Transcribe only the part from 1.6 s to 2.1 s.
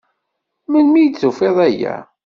aya?